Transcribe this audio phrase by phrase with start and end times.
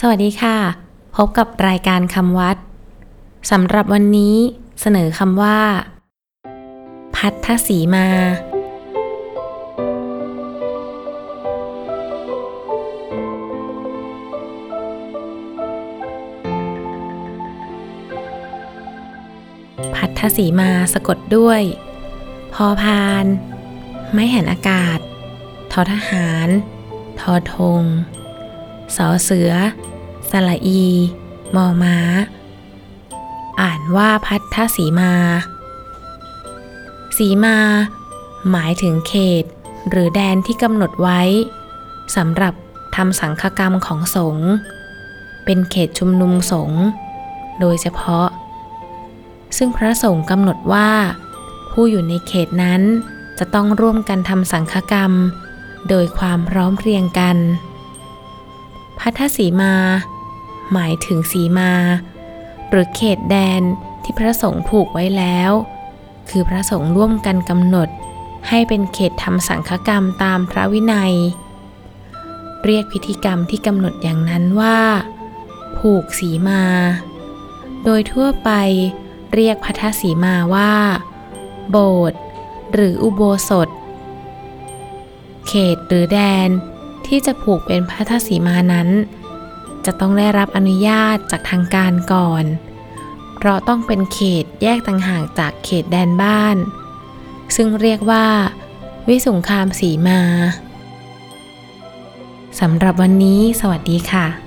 [0.00, 0.56] สวัสดีค่ะ
[1.16, 2.56] พบกับรายการคำวัด
[3.50, 4.36] สำหรับวันนี้
[4.80, 5.60] เสนอคำว่า
[7.16, 8.08] พัทธสีมา
[19.96, 21.62] พัทธสีมาสะกดด้วย
[22.54, 23.24] พอพาน
[24.12, 24.98] ไม้แห่นอากาศ
[25.72, 26.48] ทอทหาร
[27.20, 27.82] ทอทง
[28.94, 29.52] สอเสือ
[30.30, 30.84] สละอี
[31.56, 31.98] มอม้า
[33.60, 35.12] อ่านว่าพัทธสีมา
[37.16, 37.56] สีมา
[38.50, 39.44] หมายถึงเขต
[39.90, 41.20] หรือแดนที่กำหนดไว้
[42.16, 42.54] สำหรับ
[42.96, 44.50] ทำสังฆกรรมของสงฆ์
[45.44, 46.82] เป็นเขตชุมนุมสงฆ์
[47.60, 48.28] โดยเฉพาะ
[49.56, 50.90] ซึ่งพระสงฆ์กำหนดว่า
[51.72, 52.82] ผู้อยู่ในเขตนั้น
[53.38, 55.12] จะต้องร่วมกันทำสังฆกรรม
[55.88, 57.36] โดยความพร้อมเพรียงกัน
[58.98, 59.74] พัทธสีมา
[60.72, 61.72] หมายถึงสีมา
[62.70, 63.62] หรือเขตแดน
[64.02, 65.52] ที่พระสงฆ์ผูกไว้แล้ว
[66.30, 67.88] คือพระสงฆ์ร่วมกันกำหนด
[68.48, 71.14] ให้เป็นเขตทำสังฆกรรมตามพระวินัย
[72.64, 74.78] เรียกพิธีกรรมที่กำหนดอย่างนั้นว่า
[75.78, 76.62] ผูกสีมา
[77.84, 78.50] โดยทั่วไป
[79.34, 80.72] เรียกพัทธสีมาว่า
[81.70, 82.20] โบสถ์
[82.72, 83.68] หรืออุโบสถ
[85.48, 86.50] เขตหรือแดน
[87.08, 88.88] ที่จะผูกเป็นพัทธสีมานั้น
[89.84, 92.44] จะต้องได้รับอนุญาตจากทางการก่อน
[93.36, 96.56] เพราะต้องเป็นเขตแยกต่างหากจากเขตแดนบ้าน
[97.56, 98.26] ซึ่งเรียกว่า
[99.08, 100.20] วิสุงคามสีมา
[102.60, 104.45] สำหรับวันนี้สวัสดีค่ะ